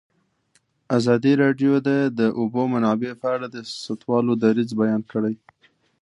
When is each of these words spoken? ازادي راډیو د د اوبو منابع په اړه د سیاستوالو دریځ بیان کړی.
ازادي 0.97 1.33
راډیو 1.43 1.73
د 1.87 1.89
د 2.19 2.21
اوبو 2.39 2.61
منابع 2.73 3.11
په 3.21 3.27
اړه 3.35 3.47
د 3.49 3.57
سیاستوالو 3.71 4.31
دریځ 4.43 4.69
بیان 4.81 5.01
کړی. 5.11 5.35